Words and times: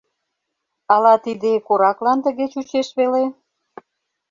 Ала 0.93 1.13
тиде 1.25 1.51
кораклан 1.67 2.19
тыге 2.25 2.45
чучеш 2.53 2.87
веле... 2.97 3.23